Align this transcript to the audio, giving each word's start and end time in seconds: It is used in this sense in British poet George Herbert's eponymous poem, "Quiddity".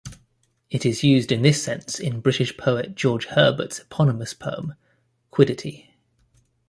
It 0.71 0.83
is 0.83 1.03
used 1.03 1.31
in 1.31 1.43
this 1.43 1.61
sense 1.61 1.99
in 1.99 2.21
British 2.21 2.57
poet 2.57 2.95
George 2.95 3.27
Herbert's 3.27 3.77
eponymous 3.77 4.33
poem, 4.33 4.73
"Quiddity". 5.29 5.93